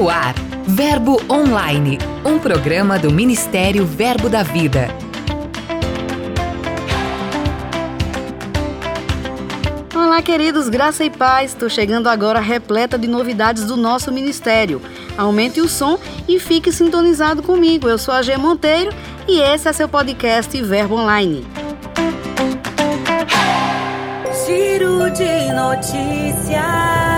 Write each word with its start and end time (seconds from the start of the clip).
No 0.00 0.08
ar, 0.08 0.34
Verbo 0.66 1.20
Online, 1.30 1.98
um 2.24 2.38
programa 2.38 2.98
do 2.98 3.12
Ministério 3.12 3.84
Verbo 3.84 4.30
da 4.30 4.42
Vida. 4.42 4.88
Olá, 9.94 10.22
queridos, 10.22 10.70
graça 10.70 11.04
e 11.04 11.10
paz. 11.10 11.50
Estou 11.50 11.68
chegando 11.68 12.08
agora 12.08 12.40
repleta 12.40 12.96
de 12.98 13.06
novidades 13.06 13.66
do 13.66 13.76
nosso 13.76 14.10
ministério. 14.10 14.80
Aumente 15.18 15.60
o 15.60 15.68
som 15.68 15.98
e 16.26 16.40
fique 16.40 16.72
sintonizado 16.72 17.42
comigo. 17.42 17.86
Eu 17.86 17.98
sou 17.98 18.14
a 18.14 18.22
G 18.22 18.38
Monteiro 18.38 18.90
e 19.28 19.38
esse 19.38 19.68
é 19.68 19.72
seu 19.74 19.86
podcast 19.86 20.62
Verbo 20.62 20.94
Online. 20.94 21.46
Giro 24.46 25.10
de 25.10 25.52
notícias. 25.52 27.09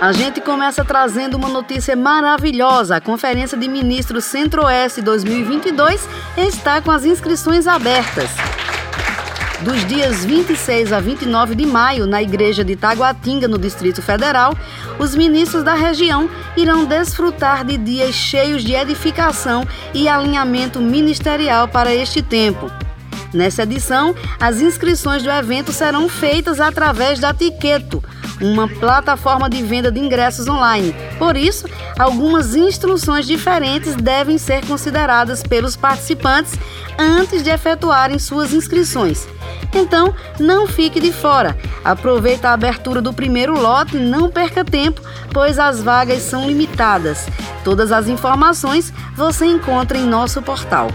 A 0.00 0.12
gente 0.12 0.40
começa 0.40 0.82
trazendo 0.82 1.36
uma 1.36 1.50
notícia 1.50 1.94
maravilhosa. 1.94 2.96
A 2.96 3.00
Conferência 3.02 3.58
de 3.58 3.68
Ministros 3.68 4.24
Centro-Oeste 4.24 5.02
2022 5.02 6.08
está 6.38 6.80
com 6.80 6.90
as 6.90 7.04
inscrições 7.04 7.66
abertas. 7.66 8.30
Dos 9.60 9.86
dias 9.86 10.24
26 10.24 10.94
a 10.94 11.00
29 11.00 11.54
de 11.54 11.66
maio, 11.66 12.06
na 12.06 12.22
Igreja 12.22 12.64
de 12.64 12.76
Taguatinga, 12.76 13.46
no 13.46 13.58
Distrito 13.58 14.00
Federal, 14.00 14.56
os 14.98 15.14
ministros 15.14 15.62
da 15.62 15.74
região 15.74 16.30
irão 16.56 16.86
desfrutar 16.86 17.62
de 17.62 17.76
dias 17.76 18.14
cheios 18.14 18.64
de 18.64 18.72
edificação 18.72 19.68
e 19.92 20.08
alinhamento 20.08 20.80
ministerial 20.80 21.68
para 21.68 21.94
este 21.94 22.22
tempo. 22.22 22.70
Nessa 23.34 23.64
edição, 23.64 24.14
as 24.40 24.62
inscrições 24.62 25.22
do 25.22 25.30
evento 25.30 25.74
serão 25.74 26.08
feitas 26.08 26.58
através 26.58 27.20
da 27.20 27.34
Tiqueto, 27.34 28.02
uma 28.40 28.68
plataforma 28.68 29.48
de 29.48 29.62
venda 29.62 29.90
de 29.90 30.00
ingressos 30.00 30.48
online. 30.48 30.94
Por 31.18 31.36
isso, 31.36 31.66
algumas 31.98 32.54
instruções 32.54 33.26
diferentes 33.26 33.94
devem 33.94 34.38
ser 34.38 34.64
consideradas 34.66 35.42
pelos 35.42 35.76
participantes 35.76 36.58
antes 36.98 37.42
de 37.42 37.50
efetuarem 37.50 38.18
suas 38.18 38.52
inscrições. 38.52 39.28
Então, 39.74 40.14
não 40.38 40.66
fique 40.66 41.00
de 41.00 41.12
fora. 41.12 41.56
Aproveite 41.84 42.46
a 42.46 42.52
abertura 42.52 43.00
do 43.00 43.12
primeiro 43.12 43.58
lote 43.58 43.96
e 43.96 44.00
não 44.00 44.28
perca 44.28 44.64
tempo, 44.64 45.00
pois 45.32 45.58
as 45.58 45.82
vagas 45.82 46.22
são 46.22 46.46
limitadas. 46.46 47.26
Todas 47.62 47.92
as 47.92 48.08
informações 48.08 48.92
você 49.14 49.46
encontra 49.46 49.96
em 49.96 50.04
nosso 50.04 50.42
portal. 50.42 50.88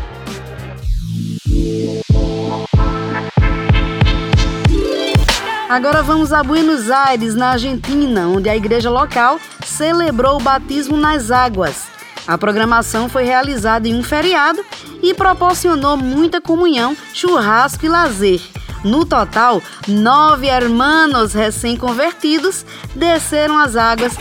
Agora 5.67 6.03
vamos 6.03 6.31
a 6.31 6.43
Buenos 6.43 6.91
Aires, 6.91 7.33
na 7.33 7.49
Argentina, 7.51 8.27
onde 8.27 8.47
a 8.47 8.55
igreja 8.55 8.89
local 8.89 9.39
celebrou 9.65 10.37
o 10.37 10.43
batismo 10.43 10.95
nas 10.95 11.31
águas. 11.31 11.87
A 12.27 12.37
programação 12.37 13.09
foi 13.09 13.23
realizada 13.23 13.87
em 13.87 13.95
um 13.95 14.03
feriado 14.03 14.63
e 15.01 15.11
proporcionou 15.13 15.97
muita 15.97 16.39
comunhão, 16.39 16.95
churrasco 17.13 17.83
e 17.83 17.89
lazer. 17.89 18.41
No 18.83 19.05
total, 19.05 19.59
nove 19.87 20.45
hermanos 20.45 21.33
recém-convertidos 21.33 22.63
desceram 22.95 23.57
as 23.57 23.75
águas 23.75 24.15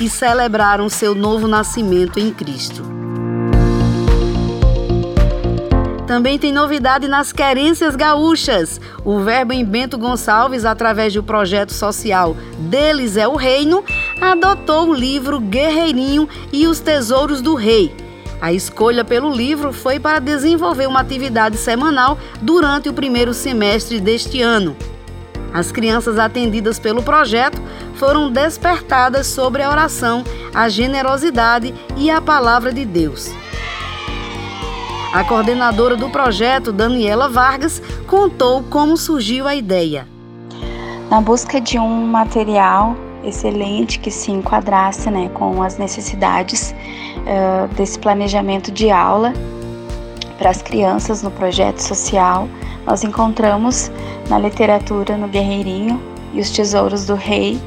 e 0.00 0.08
celebraram 0.08 0.88
seu 0.88 1.16
novo 1.16 1.48
nascimento 1.48 2.20
em 2.20 2.32
Cristo. 2.32 2.95
Também 6.06 6.38
tem 6.38 6.52
novidade 6.52 7.08
nas 7.08 7.32
querências 7.32 7.96
gaúchas. 7.96 8.80
O 9.04 9.18
verbo 9.18 9.52
em 9.52 9.64
Bento 9.64 9.98
Gonçalves, 9.98 10.64
através 10.64 11.12
do 11.12 11.22
projeto 11.22 11.72
social 11.72 12.36
Deles 12.58 13.16
é 13.16 13.26
o 13.26 13.34
Reino, 13.34 13.84
adotou 14.20 14.90
o 14.90 14.94
livro 14.94 15.40
Guerreirinho 15.40 16.28
e 16.52 16.66
os 16.66 16.78
Tesouros 16.78 17.42
do 17.42 17.54
Rei. 17.54 17.92
A 18.40 18.52
escolha 18.52 19.04
pelo 19.04 19.32
livro 19.32 19.72
foi 19.72 19.98
para 19.98 20.20
desenvolver 20.20 20.86
uma 20.86 21.00
atividade 21.00 21.56
semanal 21.56 22.18
durante 22.40 22.88
o 22.88 22.92
primeiro 22.92 23.34
semestre 23.34 23.98
deste 23.98 24.40
ano. 24.42 24.76
As 25.52 25.72
crianças 25.72 26.18
atendidas 26.18 26.78
pelo 26.78 27.02
projeto 27.02 27.60
foram 27.94 28.30
despertadas 28.30 29.26
sobre 29.26 29.62
a 29.62 29.70
oração, 29.70 30.22
a 30.54 30.68
generosidade 30.68 31.74
e 31.96 32.10
a 32.10 32.20
palavra 32.20 32.72
de 32.72 32.84
Deus. 32.84 33.32
A 35.12 35.24
coordenadora 35.24 35.96
do 35.96 36.10
projeto, 36.10 36.72
Daniela 36.72 37.28
Vargas, 37.28 37.80
contou 38.06 38.62
como 38.64 38.96
surgiu 38.96 39.46
a 39.46 39.54
ideia. 39.54 40.06
Na 41.08 41.20
busca 41.20 41.60
de 41.60 41.78
um 41.78 42.06
material 42.06 42.96
excelente 43.24 43.98
que 43.98 44.10
se 44.10 44.30
enquadrasse 44.30 45.10
né, 45.10 45.30
com 45.32 45.62
as 45.62 45.78
necessidades 45.78 46.74
uh, 47.18 47.74
desse 47.74 47.98
planejamento 47.98 48.70
de 48.70 48.90
aula 48.90 49.32
para 50.38 50.50
as 50.50 50.60
crianças 50.60 51.22
no 51.22 51.30
projeto 51.30 51.78
social, 51.78 52.48
nós 52.84 53.02
encontramos 53.02 53.90
na 54.28 54.38
literatura 54.38 55.16
no 55.16 55.28
Guerreirinho 55.28 56.00
e 56.34 56.40
os 56.40 56.50
Tesouros 56.50 57.06
do 57.06 57.14
Rei 57.14 57.58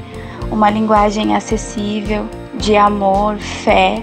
uma 0.50 0.70
linguagem 0.70 1.34
acessível 1.34 2.26
de 2.58 2.76
amor, 2.76 3.38
fé 3.38 4.02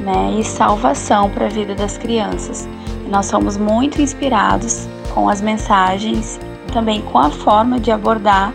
né, 0.00 0.36
e 0.38 0.44
salvação 0.44 1.30
para 1.30 1.46
a 1.46 1.48
vida 1.48 1.74
das 1.74 1.96
crianças. 1.98 2.68
E 3.04 3.08
nós 3.08 3.26
somos 3.26 3.56
muito 3.56 4.00
inspirados 4.00 4.88
com 5.14 5.28
as 5.28 5.40
mensagens, 5.40 6.38
também 6.72 7.00
com 7.02 7.18
a 7.18 7.30
forma 7.30 7.80
de 7.80 7.90
abordar 7.90 8.52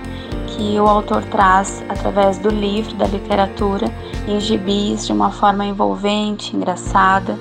que 0.47 0.79
o 0.79 0.87
autor 0.87 1.23
traz 1.25 1.83
através 1.89 2.37
do 2.37 2.49
livro, 2.49 2.95
da 2.95 3.07
literatura, 3.07 3.87
em 4.27 4.39
gibis, 4.39 5.05
de 5.07 5.13
uma 5.13 5.31
forma 5.31 5.65
envolvente, 5.65 6.55
engraçada. 6.55 7.37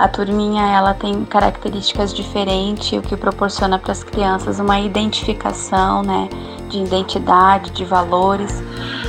A 0.00 0.08
turminha 0.08 0.62
ela 0.62 0.94
tem 0.94 1.26
características 1.26 2.14
diferentes, 2.14 2.98
o 2.98 3.02
que 3.02 3.14
proporciona 3.18 3.78
para 3.78 3.92
as 3.92 4.02
crianças 4.02 4.58
uma 4.58 4.80
identificação, 4.80 6.02
né, 6.02 6.26
de 6.70 6.78
identidade, 6.78 7.70
de 7.70 7.84
valores 7.84 8.62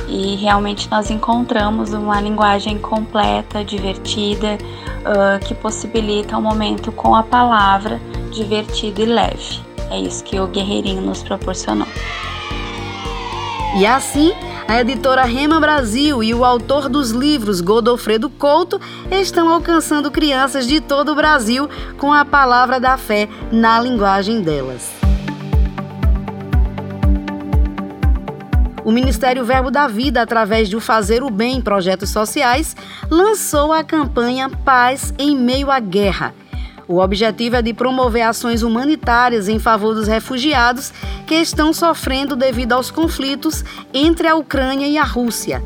e 0.06 0.36
realmente 0.36 0.90
nós 0.90 1.10
encontramos 1.10 1.94
uma 1.94 2.20
linguagem 2.20 2.76
completa, 2.76 3.64
divertida, 3.64 4.58
uh, 5.00 5.42
que 5.46 5.54
possibilita 5.54 6.36
um 6.36 6.42
momento 6.42 6.92
com 6.92 7.14
a 7.14 7.22
palavra 7.22 7.98
divertido 8.30 9.00
e 9.00 9.06
leve. 9.06 9.62
É 9.88 9.98
isso 9.98 10.22
que 10.22 10.38
o 10.38 10.46
Guerreirinho 10.46 11.00
nos 11.00 11.22
proporcionou. 11.22 11.88
E 13.78 13.86
assim, 13.86 14.34
a 14.72 14.80
editora 14.80 15.24
Rema 15.24 15.60
Brasil 15.60 16.24
e 16.24 16.32
o 16.32 16.46
autor 16.46 16.88
dos 16.88 17.10
livros 17.10 17.60
Godofredo 17.60 18.30
Couto 18.30 18.80
estão 19.10 19.50
alcançando 19.50 20.10
crianças 20.10 20.66
de 20.66 20.80
todo 20.80 21.12
o 21.12 21.14
Brasil 21.14 21.68
com 21.98 22.10
a 22.10 22.24
palavra 22.24 22.80
da 22.80 22.96
fé 22.96 23.28
na 23.52 23.78
linguagem 23.78 24.40
delas. 24.40 24.90
O 28.82 28.90
Ministério 28.90 29.44
Verbo 29.44 29.70
da 29.70 29.86
Vida, 29.86 30.22
através 30.22 30.70
do 30.70 30.80
Fazer 30.80 31.22
o 31.22 31.28
Bem 31.28 31.60
Projetos 31.60 32.08
Sociais, 32.08 32.74
lançou 33.10 33.74
a 33.74 33.84
campanha 33.84 34.48
Paz 34.64 35.12
em 35.18 35.36
Meio 35.36 35.70
à 35.70 35.80
Guerra. 35.80 36.32
O 36.88 36.98
objetivo 36.98 37.56
é 37.56 37.62
de 37.62 37.72
promover 37.72 38.22
ações 38.22 38.62
humanitárias 38.62 39.48
em 39.48 39.58
favor 39.58 39.94
dos 39.94 40.08
refugiados 40.08 40.92
que 41.26 41.34
estão 41.34 41.72
sofrendo 41.72 42.34
devido 42.34 42.72
aos 42.72 42.90
conflitos 42.90 43.64
entre 43.94 44.26
a 44.26 44.34
Ucrânia 44.34 44.86
e 44.86 44.98
a 44.98 45.04
Rússia. 45.04 45.62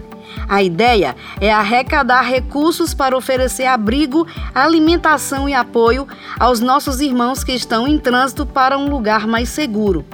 A 0.48 0.62
ideia 0.62 1.16
é 1.40 1.52
arrecadar 1.52 2.22
recursos 2.22 2.94
para 2.94 3.16
oferecer 3.16 3.64
abrigo, 3.64 4.26
alimentação 4.54 5.48
e 5.48 5.54
apoio 5.54 6.06
aos 6.38 6.60
nossos 6.60 7.00
irmãos 7.00 7.42
que 7.42 7.52
estão 7.52 7.88
em 7.88 7.98
trânsito 7.98 8.44
para 8.44 8.78
um 8.78 8.88
lugar 8.88 9.26
mais 9.26 9.48
seguro. 9.48 10.04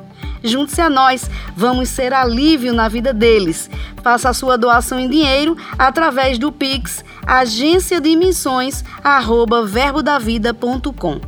Junte-se 0.45 0.81
a 0.81 0.91
nós, 0.91 1.31
vamos 1.57 1.89
ser 1.89 2.13
alívio 2.13 2.73
na 2.73 2.89
vida 2.89 3.13
deles. 3.13 3.71
Faça 4.03 4.29
a 4.29 4.35
sua 4.35 4.59
doação 4.59 4.99
em 4.99 5.09
dinheiro 5.09 5.57
através 5.79 6.37
do 6.39 6.51
Pix 6.51 7.05
agência 7.27 8.01
de 8.01 8.17
missões 8.17 8.85
arroba 9.03 9.65
verbodavida.com. 9.65 11.21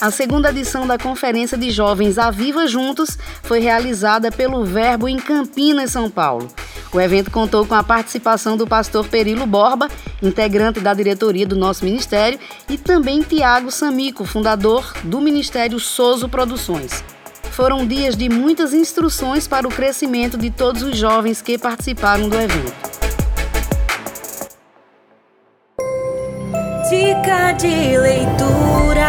A 0.00 0.12
segunda 0.12 0.50
edição 0.50 0.86
da 0.86 0.96
Conferência 0.96 1.58
de 1.58 1.72
Jovens 1.72 2.18
A 2.18 2.30
Viva 2.30 2.68
Juntos 2.68 3.18
foi 3.42 3.58
realizada 3.58 4.30
pelo 4.30 4.64
Verbo 4.64 5.08
em 5.08 5.16
Campinas, 5.16 5.90
São 5.90 6.08
Paulo. 6.08 6.48
O 6.92 7.00
evento 7.00 7.32
contou 7.32 7.66
com 7.66 7.74
a 7.74 7.82
participação 7.82 8.56
do 8.56 8.66
pastor 8.66 9.08
Perilo 9.08 9.44
Borba, 9.44 9.88
integrante 10.22 10.78
da 10.80 10.94
diretoria 10.94 11.46
do 11.46 11.56
nosso 11.56 11.84
ministério, 11.84 12.38
e 12.68 12.78
também 12.78 13.22
Tiago 13.22 13.72
Samico, 13.72 14.24
fundador 14.24 14.94
do 15.02 15.20
Ministério 15.20 15.80
Soso 15.80 16.28
Produções. 16.28 17.02
Foram 17.58 17.84
dias 17.84 18.16
de 18.16 18.28
muitas 18.28 18.72
instruções 18.72 19.48
para 19.48 19.66
o 19.66 19.68
crescimento 19.68 20.38
de 20.38 20.48
todos 20.48 20.80
os 20.80 20.96
jovens 20.96 21.42
que 21.42 21.58
participaram 21.58 22.28
do 22.28 22.36
evento. 22.36 22.72
Dica 26.88 27.50
de 27.54 27.98
leitura. 27.98 29.08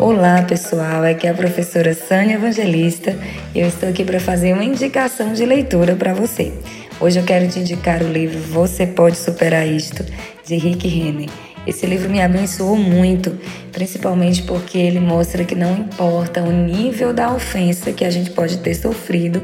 Olá 0.00 0.42
pessoal, 0.42 1.04
aqui 1.04 1.28
é 1.28 1.30
a 1.30 1.34
professora 1.34 1.94
Sânia 1.94 2.34
Evangelista 2.34 3.16
e 3.54 3.60
eu 3.60 3.68
estou 3.68 3.88
aqui 3.88 4.04
para 4.04 4.18
fazer 4.18 4.52
uma 4.52 4.64
indicação 4.64 5.32
de 5.32 5.46
leitura 5.46 5.94
para 5.94 6.12
você. 6.12 6.52
Hoje 6.98 7.18
eu 7.18 7.24
quero 7.24 7.46
te 7.46 7.58
indicar 7.58 8.02
o 8.02 8.10
livro 8.10 8.38
Você 8.38 8.86
Pode 8.86 9.18
Superar 9.18 9.68
Isto, 9.68 10.02
de 10.46 10.56
Rick 10.56 10.88
Renner. 10.88 11.28
Esse 11.66 11.84
livro 11.84 12.08
me 12.08 12.22
abençoou 12.22 12.74
muito, 12.74 13.38
principalmente 13.70 14.42
porque 14.44 14.78
ele 14.78 14.98
mostra 14.98 15.44
que 15.44 15.54
não 15.54 15.76
importa 15.76 16.40
o 16.40 16.50
nível 16.50 17.12
da 17.12 17.30
ofensa 17.34 17.92
que 17.92 18.02
a 18.02 18.08
gente 18.08 18.30
pode 18.30 18.58
ter 18.58 18.74
sofrido, 18.74 19.42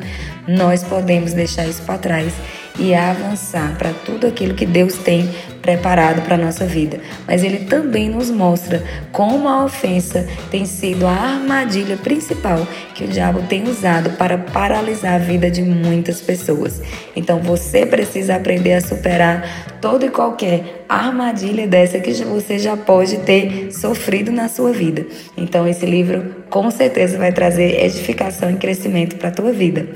nós 0.48 0.82
podemos 0.82 1.34
deixar 1.34 1.66
isso 1.66 1.82
para 1.82 1.98
trás 1.98 2.32
e 2.78 2.94
avançar 2.94 3.76
para 3.76 3.90
tudo 4.04 4.26
aquilo 4.26 4.54
que 4.54 4.66
Deus 4.66 4.96
tem 4.96 5.28
preparado 5.60 6.22
para 6.22 6.34
a 6.34 6.38
nossa 6.38 6.66
vida. 6.66 6.98
Mas 7.26 7.44
ele 7.44 7.66
também 7.66 8.10
nos 8.10 8.30
mostra 8.30 8.82
como 9.12 9.48
a 9.48 9.64
ofensa 9.64 10.26
tem 10.50 10.66
sido 10.66 11.06
a 11.06 11.12
armadilha 11.12 11.96
principal 11.96 12.66
que 12.94 13.04
o 13.04 13.08
diabo 13.08 13.42
tem 13.48 13.68
usado 13.68 14.10
para 14.16 14.36
paralisar 14.36 15.14
a 15.14 15.18
vida 15.18 15.50
de 15.50 15.62
muitas 15.62 16.20
pessoas. 16.20 16.82
Então 17.14 17.38
você 17.38 17.86
precisa 17.86 18.34
aprender 18.34 18.74
a 18.74 18.80
superar 18.80 19.78
toda 19.80 20.06
e 20.06 20.10
qualquer 20.10 20.84
armadilha 20.88 21.66
dessa 21.66 22.00
que 22.00 22.12
você 22.12 22.58
já 22.58 22.76
pode 22.76 23.18
ter 23.18 23.72
sofrido 23.72 24.32
na 24.32 24.48
sua 24.48 24.72
vida. 24.72 25.06
Então 25.36 25.66
esse 25.66 25.86
livro 25.86 26.44
com 26.50 26.70
certeza 26.70 27.16
vai 27.16 27.32
trazer 27.32 27.84
edificação 27.84 28.50
e 28.50 28.56
crescimento 28.56 29.16
para 29.16 29.28
a 29.28 29.32
tua 29.32 29.52
vida. 29.52 29.86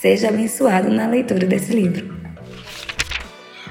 Seja 0.00 0.28
abençoado 0.28 0.90
na 0.90 1.06
leitura 1.06 1.46
desse 1.46 1.72
livro. 1.72 2.13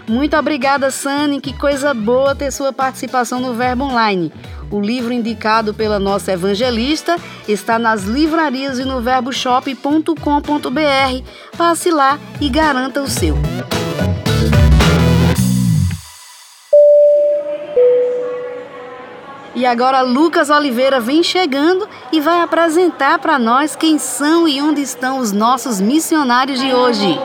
Muito 0.07 0.35
obrigada, 0.35 0.91
Sani. 0.91 1.39
Que 1.39 1.53
coisa 1.53 1.93
boa 1.93 2.35
ter 2.35 2.51
sua 2.51 2.73
participação 2.73 3.39
no 3.39 3.53
Verbo 3.53 3.85
Online. 3.85 4.31
O 4.69 4.81
livro 4.81 5.13
indicado 5.13 5.73
pela 5.73 5.99
nossa 5.99 6.31
evangelista 6.31 7.15
está 7.47 7.77
nas 7.77 8.03
livrarias 8.03 8.79
e 8.79 8.85
no 8.85 9.01
verboshop.com.br. 9.01 10.15
Passe 11.57 11.91
lá 11.91 12.19
e 12.41 12.49
garanta 12.49 13.01
o 13.01 13.07
seu. 13.07 13.35
E 19.55 19.67
agora 19.67 20.01
Lucas 20.01 20.49
Oliveira 20.49 20.99
vem 20.99 21.21
chegando 21.21 21.87
e 22.11 22.19
vai 22.19 22.41
apresentar 22.41 23.19
para 23.19 23.37
nós 23.37 23.75
quem 23.75 23.99
são 23.99 24.47
e 24.47 24.59
onde 24.59 24.81
estão 24.81 25.19
os 25.19 25.31
nossos 25.31 25.79
missionários 25.79 26.59
de 26.59 26.73
hoje. 26.73 27.19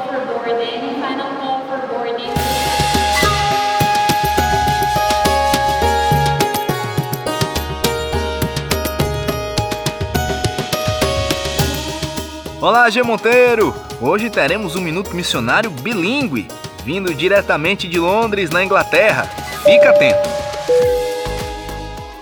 Olá, 12.61 12.91
G 12.91 13.05
Monteiro! 13.05 13.73
Hoje 14.01 14.29
teremos 14.29 14.75
um 14.75 14.81
minuto 14.81 15.15
missionário 15.15 15.71
bilíngue, 15.71 16.49
vindo 16.85 17.15
diretamente 17.15 17.87
de 17.87 18.01
Londres, 18.01 18.51
na 18.51 18.65
Inglaterra. 18.65 19.31
Fica 19.63 19.91
atento! 19.91 20.29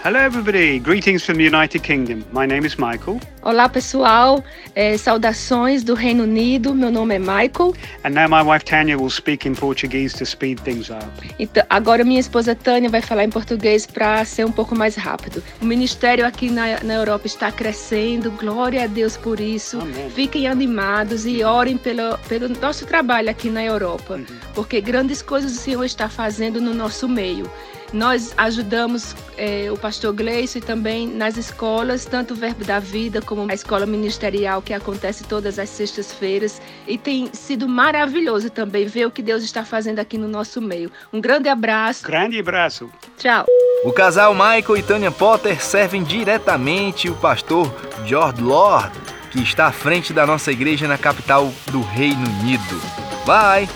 Hello, 0.06 0.20
everybody. 0.20 0.79
Greetings 0.79 1.25
from 1.25 1.37
the 1.37 1.43
United 1.43 1.82
Kingdom. 1.82 2.25
My 2.31 2.47
name 2.47 2.64
is 2.64 2.76
Michael. 2.79 3.19
Olá, 3.43 3.69
pessoal. 3.69 4.41
É, 4.73 4.97
saudações 4.97 5.82
do 5.82 5.94
Reino 5.94 6.23
Unido. 6.23 6.73
Meu 6.76 6.93
nome 6.93 7.17
é 7.17 7.19
Michael. 7.19 7.75
And 8.05 8.11
now 8.11 8.29
my 8.29 8.41
wife 8.41 8.64
Tanya 8.64 8.97
will 8.97 9.11
speak 9.11 9.49
in 9.49 9.56
Portuguese 9.56 10.17
to 10.19 10.25
speed 10.25 10.61
things 10.61 10.91
up. 10.91 11.05
Então, 11.41 11.64
agora 11.69 12.05
minha 12.05 12.20
esposa 12.20 12.55
Tânia 12.55 12.88
vai 12.88 13.03
falar 13.03 13.25
em 13.25 13.31
português 13.31 13.85
para 13.85 14.25
ser 14.25 14.47
um 14.47 14.53
pouco 14.53 14.76
mais 14.76 14.94
rápido. 14.94 15.43
O 15.61 15.64
ministério 15.64 16.25
aqui 16.25 16.50
na, 16.52 16.79
na 16.85 16.94
Europa 16.94 17.26
está 17.26 17.50
crescendo. 17.50 18.31
Glória 18.31 18.85
a 18.85 18.87
Deus 18.87 19.17
por 19.17 19.41
isso. 19.41 19.81
Amém. 19.81 20.09
Fiquem 20.11 20.47
animados 20.47 21.26
e 21.26 21.43
orem 21.43 21.76
pelo, 21.76 22.17
pelo 22.29 22.49
nosso 22.49 22.87
trabalho 22.87 23.29
aqui 23.29 23.50
na 23.50 23.64
Europa, 23.64 24.14
Uhum. 24.14 24.25
porque 24.55 24.81
grandes 24.81 25.20
coisas 25.20 25.50
o 25.50 25.56
Senhor 25.56 25.82
está 25.82 26.09
fazendo 26.09 26.61
no 26.61 26.73
nosso 26.73 27.09
meio. 27.09 27.50
Nós 27.93 28.35
ajudamos 28.37 29.15
eh, 29.37 29.69
o 29.71 29.77
pastor 29.77 30.12
Gleison 30.12 30.59
e 30.59 30.61
também 30.61 31.06
nas 31.06 31.37
escolas, 31.37 32.05
tanto 32.05 32.35
o 32.35 32.37
Verbo 32.37 32.65
da 32.65 32.79
Vida 32.79 33.23
como 33.23 33.50
a 33.50 33.55
escola 33.55 33.87
ministerial 33.87 34.61
que 34.61 34.73
acontece 34.73 35.25
todas 35.25 35.59
as 35.59 35.69
sextas-feiras. 35.69 36.61
E 36.87 36.99
tem 36.99 37.31
sido 37.33 37.69
maravilhoso 37.69 38.50
também 38.50 38.87
ver 38.87 39.06
o 39.06 39.11
que 39.11 39.23
Deus 39.23 39.43
está 39.43 39.65
fazendo 39.65 39.99
aqui 39.99 40.19
no 40.19 40.29
nosso 40.29 40.61
meio. 40.61 40.91
Um 41.12 41.21
grande 41.21 41.49
abraço. 41.49 42.05
Grande 42.05 42.38
abraço. 42.38 42.91
Tchau. 43.17 43.47
O 43.85 43.93
casal 43.93 44.35
Michael 44.35 44.77
e 44.79 44.83
Tanya 44.83 45.12
Potter 45.12 45.62
servem 45.62 46.03
diretamente 46.03 47.09
o 47.09 47.15
pastor 47.15 47.73
George 48.05 48.43
Lord, 48.43 48.91
que 49.31 49.41
está 49.41 49.67
à 49.67 49.73
frente 49.73 50.12
da 50.12 50.27
nossa 50.27 50.50
igreja 50.50 50.88
na 50.88 50.99
capital 50.99 51.53
do 51.71 51.83
Reino 51.83 52.25
Unido. 52.41 52.81
Vai! 53.25 53.69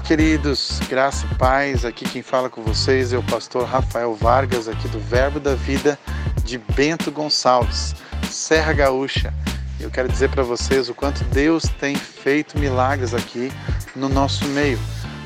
Olá, 0.00 0.08
queridos, 0.08 0.80
graça 0.88 1.26
e 1.30 1.34
paz. 1.36 1.84
Aqui 1.84 2.08
quem 2.08 2.22
fala 2.22 2.48
com 2.48 2.62
vocês 2.62 3.12
é 3.12 3.18
o 3.18 3.22
pastor 3.22 3.66
Rafael 3.66 4.14
Vargas, 4.14 4.66
aqui 4.66 4.88
do 4.88 4.98
Verbo 4.98 5.38
da 5.38 5.54
Vida 5.54 5.98
de 6.42 6.56
Bento 6.74 7.10
Gonçalves, 7.12 7.94
Serra 8.30 8.72
Gaúcha. 8.72 9.32
Eu 9.78 9.90
quero 9.90 10.08
dizer 10.08 10.30
para 10.30 10.42
vocês 10.42 10.88
o 10.88 10.94
quanto 10.94 11.22
Deus 11.24 11.64
tem 11.78 11.94
feito 11.94 12.58
milagres 12.58 13.12
aqui 13.12 13.52
no 13.94 14.08
nosso 14.08 14.46
meio. 14.46 14.78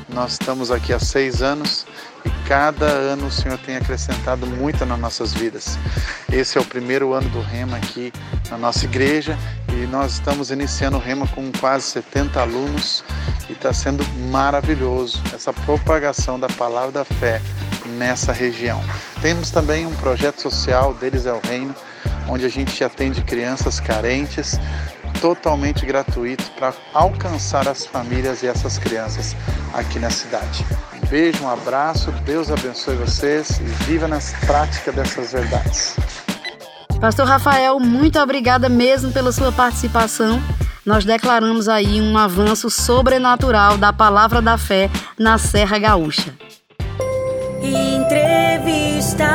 Nós 0.09 0.33
estamos 0.33 0.69
aqui 0.69 0.91
há 0.91 0.99
seis 0.99 1.41
anos 1.41 1.87
e 2.25 2.29
cada 2.45 2.85
ano 2.85 3.27
o 3.27 3.31
Senhor 3.31 3.57
tem 3.59 3.77
acrescentado 3.77 4.45
muito 4.45 4.85
nas 4.85 4.99
nossas 4.99 5.33
vidas. 5.33 5.79
Esse 6.31 6.57
é 6.57 6.61
o 6.61 6.65
primeiro 6.65 7.13
ano 7.13 7.29
do 7.29 7.39
Rema 7.39 7.77
aqui 7.77 8.11
na 8.49 8.57
nossa 8.57 8.83
igreja 8.83 9.37
e 9.75 9.85
nós 9.87 10.13
estamos 10.13 10.51
iniciando 10.51 10.95
o 10.95 10.99
Rema 10.99 11.27
com 11.27 11.51
quase 11.59 11.85
70 11.87 12.39
alunos 12.39 13.03
e 13.49 13.51
está 13.51 13.73
sendo 13.73 14.05
maravilhoso 14.31 15.21
essa 15.33 15.51
propagação 15.51 16.39
da 16.39 16.47
palavra 16.47 16.91
da 16.91 17.05
fé 17.05 17.41
nessa 17.97 18.31
região. 18.31 18.81
Temos 19.21 19.51
também 19.51 19.85
um 19.85 19.93
projeto 19.95 20.41
social, 20.41 20.93
deles 20.93 21.25
é 21.25 21.33
o 21.33 21.39
Reino, 21.39 21.75
onde 22.29 22.45
a 22.45 22.49
gente 22.49 22.83
atende 22.83 23.21
crianças 23.21 23.79
carentes, 23.79 24.57
totalmente 25.19 25.85
gratuito 25.85 26.49
para 26.57 26.73
alcançar 26.93 27.67
as 27.67 27.85
famílias 27.85 28.43
e 28.43 28.47
essas 28.47 28.77
crianças 28.77 29.35
aqui 29.73 29.99
na 29.99 30.09
cidade. 30.09 30.65
Um 30.93 31.07
beijo, 31.07 31.43
um 31.43 31.49
abraço, 31.49 32.11
Deus 32.25 32.49
abençoe 32.49 32.95
vocês 32.95 33.59
e 33.59 33.63
viva 33.85 34.07
nas 34.07 34.33
práticas 34.45 34.95
dessas 34.95 35.33
verdades. 35.33 35.95
Pastor 36.99 37.27
Rafael, 37.27 37.79
muito 37.79 38.19
obrigada 38.19 38.69
mesmo 38.69 39.11
pela 39.11 39.31
sua 39.31 39.51
participação. 39.51 40.41
Nós 40.85 41.03
declaramos 41.03 41.67
aí 41.67 41.99
um 41.99 42.17
avanço 42.17 42.69
sobrenatural 42.69 43.77
da 43.77 43.91
palavra 43.91 44.41
da 44.41 44.57
fé 44.57 44.89
na 45.17 45.37
Serra 45.37 45.77
Gaúcha. 45.77 46.33
Entrevista. 47.61 49.25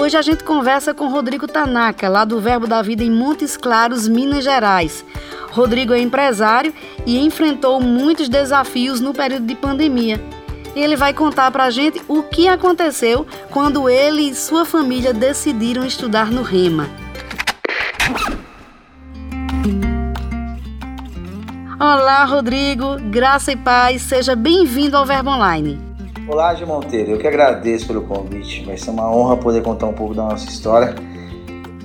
Hoje 0.00 0.16
a 0.16 0.22
gente 0.22 0.44
conversa 0.44 0.92
com 0.92 1.08
Rodrigo 1.08 1.46
Tanaka, 1.46 2.08
lá 2.08 2.24
do 2.24 2.40
Verbo 2.40 2.66
da 2.66 2.82
Vida 2.82 3.04
em 3.04 3.10
Montes 3.10 3.56
Claros, 3.56 4.08
Minas 4.08 4.44
Gerais. 4.44 5.04
Rodrigo 5.52 5.92
é 5.92 6.00
empresário 6.00 6.72
e 7.04 7.18
enfrentou 7.18 7.78
muitos 7.78 8.28
desafios 8.28 9.00
no 9.00 9.12
período 9.12 9.46
de 9.46 9.54
pandemia. 9.54 10.18
Ele 10.74 10.96
vai 10.96 11.12
contar 11.12 11.50
pra 11.50 11.68
gente 11.68 12.00
o 12.08 12.22
que 12.22 12.48
aconteceu 12.48 13.26
quando 13.50 13.86
ele 13.86 14.30
e 14.30 14.34
sua 14.34 14.64
família 14.64 15.12
decidiram 15.12 15.84
estudar 15.84 16.30
no 16.30 16.42
Rema. 16.42 16.88
Olá, 21.78 22.24
Rodrigo, 22.24 22.96
graça 23.10 23.52
e 23.52 23.56
paz, 23.56 24.00
seja 24.02 24.34
bem-vindo 24.34 24.96
ao 24.96 25.04
Verbo 25.04 25.28
Online. 25.28 25.78
Olá, 26.26 26.54
Gil 26.54 26.66
Monteiro. 26.66 27.10
Eu 27.10 27.18
que 27.18 27.26
agradeço 27.26 27.86
pelo 27.86 28.02
convite. 28.02 28.64
Vai 28.64 28.78
ser 28.78 28.88
uma 28.90 29.14
honra 29.14 29.36
poder 29.36 29.62
contar 29.62 29.88
um 29.88 29.92
pouco 29.92 30.14
da 30.14 30.22
nossa 30.22 30.48
história 30.48 30.94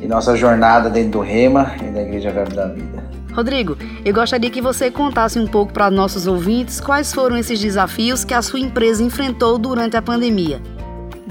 e 0.01 0.07
nossa 0.07 0.37
jornada 0.37 0.89
dentro 0.89 1.11
do 1.11 1.19
Rema 1.19 1.75
e 1.81 1.91
da 1.91 2.01
Igreja 2.01 2.31
Verbo 2.31 2.55
da 2.55 2.67
Vida. 2.67 3.06
Rodrigo, 3.37 3.77
eu 4.03 4.11
gostaria 4.11 4.49
que 4.49 4.59
você 4.59 4.89
contasse 4.89 5.37
um 5.37 5.45
pouco 5.45 5.71
para 5.71 5.91
nossos 5.91 6.25
ouvintes 6.25 6.81
quais 6.81 7.13
foram 7.13 7.37
esses 7.37 7.59
desafios 7.59 8.25
que 8.25 8.33
a 8.33 8.41
sua 8.41 8.59
empresa 8.59 9.03
enfrentou 9.03 9.59
durante 9.59 9.95
a 9.95 10.01
pandemia. 10.01 10.59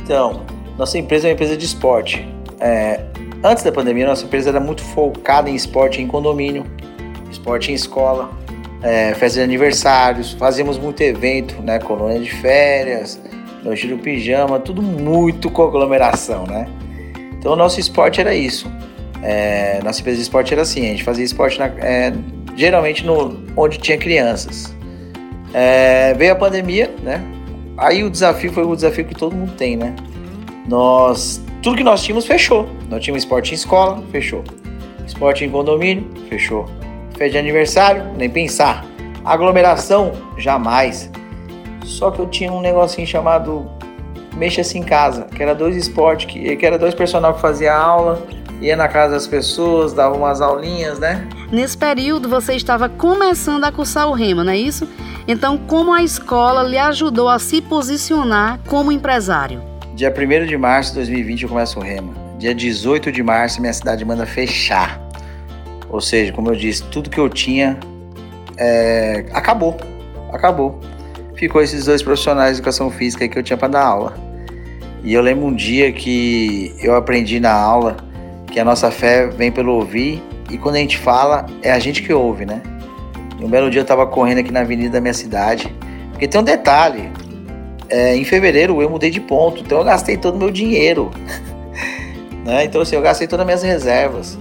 Então, 0.01 0.43
nossa 0.79 0.97
empresa 0.97 1.27
é 1.27 1.31
uma 1.31 1.35
empresa 1.35 1.57
de 1.57 1.65
esporte. 1.65 2.25
É, 2.61 3.05
antes 3.43 3.65
da 3.65 3.73
pandemia, 3.73 4.07
nossa 4.07 4.25
empresa 4.25 4.51
era 4.51 4.61
muito 4.61 4.83
focada 4.83 5.51
em 5.51 5.57
esporte 5.57 6.01
em 6.01 6.07
condomínio, 6.07 6.65
esporte 7.29 7.73
em 7.73 7.75
escola, 7.75 8.31
é, 8.85 9.13
festa 9.15 9.41
de 9.41 9.45
aniversários, 9.45 10.31
fazíamos 10.31 10.79
muito 10.79 11.01
evento, 11.01 11.61
né? 11.61 11.81
Colônia 11.81 12.21
de 12.21 12.31
férias, 12.31 13.21
noite 13.65 13.89
do 13.89 13.99
pijama, 13.99 14.61
tudo 14.61 14.81
muito 14.81 15.51
com 15.51 15.65
aglomeração, 15.65 16.47
né? 16.47 16.69
Então 17.37 17.55
o 17.55 17.57
nosso 17.57 17.81
esporte 17.81 18.21
era 18.21 18.33
isso. 18.33 18.71
É, 19.23 19.81
nossa 19.83 20.01
empresa 20.01 20.17
de 20.17 20.23
esporte 20.23 20.53
era 20.53 20.63
assim, 20.63 20.81
a 20.87 20.91
gente 20.91 21.05
fazia 21.05 21.25
esporte 21.25 21.59
na, 21.59 21.67
é, 21.79 22.13
geralmente 22.57 23.05
no, 23.05 23.43
onde 23.57 23.79
tinha 23.79 23.99
crianças. 23.99 24.75
É, 25.53 26.15
veio 26.15 26.33
a 26.33 26.37
pandemia, 26.37 26.95
né? 27.03 27.23
Aí 27.77 28.03
o 28.03 28.11
desafio 28.11 28.53
foi 28.53 28.65
o 28.65 28.75
desafio 28.75 29.05
que 29.05 29.15
todo 29.15 29.35
mundo 29.35 29.53
tem, 29.53 29.77
né? 29.77 29.95
Nós, 30.69 31.43
tudo 31.63 31.77
que 31.77 31.85
nós 31.85 32.03
tínhamos 32.03 32.27
fechou. 32.27 32.69
Nós 32.89 33.03
tínhamos 33.03 33.23
esporte 33.23 33.53
em 33.53 33.55
escola, 33.55 34.03
fechou. 34.11 34.43
Esporte 35.07 35.45
em 35.45 35.51
condomínio, 35.51 36.09
fechou. 36.29 36.67
Festa 37.11 37.31
de 37.31 37.39
aniversário, 37.39 38.05
nem 38.17 38.29
pensar. 38.29 38.85
Aglomeração, 39.25 40.13
jamais. 40.37 41.11
Só 41.85 42.11
que 42.11 42.19
eu 42.19 42.27
tinha 42.27 42.53
um 42.53 42.61
negocinho 42.61 43.07
chamado 43.07 43.71
Mexa-se 44.37 44.79
em 44.79 44.83
Casa, 44.83 45.23
que 45.25 45.43
era 45.43 45.55
dois 45.55 45.77
esportes, 45.77 46.27
que, 46.27 46.57
que 46.57 46.67
era 46.67 46.79
dois 46.79 46.95
personagens 46.95 47.37
que 47.37 47.43
fazia 47.43 47.75
aula, 47.75 48.23
ia 48.61 48.77
na 48.77 48.89
casa 48.89 49.15
das 49.15 49.27
pessoas, 49.27 49.93
dava 49.93 50.15
umas 50.15 50.41
aulinhas, 50.41 50.99
né? 50.99 51.27
Nesse 51.51 51.77
período 51.77 52.29
você 52.29 52.55
estava 52.55 52.89
começando 52.89 53.65
a 53.65 53.73
cursar 53.73 54.09
o 54.09 54.13
remo, 54.13 54.45
não 54.45 54.53
é 54.53 54.57
isso? 54.59 54.89
Então, 55.27 55.59
como 55.59 55.93
a 55.93 56.03
escola 56.03 56.63
lhe 56.63 56.79
ajudou 56.79 57.29
a 57.29 57.39
se 57.39 57.61
posicionar 57.61 58.61
como 58.67 58.93
empresário? 58.93 59.63
Dia 59.95 60.13
1 60.13 60.47
de 60.47 60.57
março 60.57 60.91
de 60.91 60.97
2020 60.97 61.43
eu 61.45 61.49
começo 61.49 61.79
o 61.79 61.83
remo. 61.83 62.15
Dia 62.39 62.55
18 62.55 63.11
de 63.11 63.23
março 63.23 63.61
minha 63.61 63.73
cidade 63.73 64.05
manda 64.05 64.27
fechar. 64.27 65.01
Ou 65.89 66.01
seja, 66.01 66.33
como 66.33 66.51
eu 66.51 66.57
disse, 66.57 66.83
tudo 66.85 67.09
que 67.09 67.19
eu 67.19 67.29
tinha 67.29 67.79
é, 68.59 69.25
acabou. 69.33 69.77
Acabou. 70.33 70.79
Ficou 71.35 71.63
esses 71.63 71.87
dois 71.87 72.03
profissionais 72.03 72.57
de 72.57 72.61
educação 72.61 72.91
física 72.91 73.27
que 73.27 73.39
eu 73.39 73.43
tinha 73.43 73.57
para 73.57 73.69
dar 73.69 73.85
aula. 73.85 74.26
E 75.07 75.15
eu 75.15 75.23
lembro 75.23 75.47
um 75.47 75.55
dia 75.55 75.93
que 75.93 76.75
eu 76.81 76.97
aprendi 76.97 77.39
na 77.39 77.53
aula 77.53 77.97
que 78.51 78.59
a 78.59 78.65
nossa 78.65 78.91
fé 78.91 79.29
vem 79.29 79.53
pelo 79.53 79.73
ouvir 79.75 80.21
e 80.51 80.59
quando 80.59 80.75
a 80.75 80.79
gente 80.79 80.99
fala, 80.99 81.47
é 81.63 81.71
a 81.71 81.79
gente 81.79 82.03
que 82.03 82.13
ouve, 82.13 82.45
né? 82.45 82.61
E 83.39 83.45
um 83.45 83.49
belo 83.49 83.71
dia 83.71 83.79
eu 83.79 83.83
estava 83.85 84.05
correndo 84.05 84.39
aqui 84.39 84.51
na 84.51 84.63
avenida 84.63 84.95
da 84.95 85.01
minha 85.01 85.15
cidade, 85.15 85.73
porque 86.11 86.27
tem 86.27 86.41
um 86.41 86.45
detalhe: 86.45 87.09
é, 87.89 88.17
em 88.17 88.25
fevereiro 88.25 88.83
eu 88.83 88.91
mudei 88.91 89.09
de 89.09 89.21
ponto, 89.21 89.63
então 89.63 89.79
eu 89.79 89.85
gastei 89.85 90.17
todo 90.17 90.35
o 90.35 90.39
meu 90.39 90.51
dinheiro. 90.51 91.13
né? 92.45 92.65
Então, 92.65 92.81
assim, 92.81 92.97
eu 92.97 93.03
gastei 93.03 93.29
todas 93.29 93.43
as 93.43 93.47
minhas 93.47 93.63
reservas. 93.63 94.37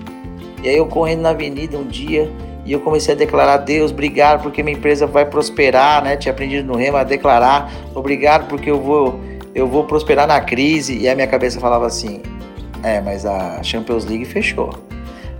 E 0.63 0.69
aí 0.69 0.77
eu 0.77 0.87
correndo 0.87 1.21
na 1.21 1.29
avenida 1.29 1.77
um 1.77 1.85
dia 1.85 2.27
e 2.65 2.73
eu 2.73 2.79
comecei 2.79 3.13
a 3.13 3.17
declarar: 3.17 3.57
Deus, 3.57 3.91
obrigado 3.91 4.41
porque 4.41 4.63
minha 4.63 4.75
empresa 4.75 5.05
vai 5.05 5.25
prosperar, 5.25 6.03
né? 6.03 6.17
Tinha 6.17 6.31
aprendido 6.31 6.65
no 6.65 6.75
Rema 6.75 7.01
a 7.01 7.03
declarar: 7.03 7.71
obrigado 7.93 8.47
porque 8.47 8.71
eu 8.71 8.81
vou, 8.81 9.19
eu 9.55 9.67
vou 9.67 9.85
prosperar 9.85 10.27
na 10.27 10.41
crise. 10.41 10.97
E 10.97 11.07
a 11.07 11.15
minha 11.15 11.27
cabeça 11.27 11.59
falava 11.59 11.87
assim: 11.87 12.21
é, 12.83 12.99
mas 12.99 13.25
a 13.25 13.63
Champions 13.63 14.05
League 14.05 14.25
fechou. 14.25 14.69